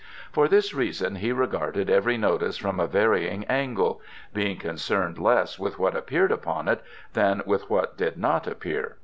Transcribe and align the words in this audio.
For 0.31 0.47
this 0.47 0.73
reason 0.73 1.17
he 1.17 1.31
regarded 1.31 1.87
every 1.87 2.17
notice 2.17 2.57
from 2.57 2.79
a 2.79 2.87
varying 2.87 3.43
angle, 3.45 4.01
being 4.33 4.57
concerned 4.57 5.19
less 5.19 5.59
with 5.59 5.77
what 5.77 5.95
appeared 5.95 6.31
upon 6.31 6.67
it 6.67 6.81
than 7.13 7.43
with 7.45 7.69
what 7.69 7.97
did 7.97 8.17
not 8.17 8.47
appear. 8.47 8.97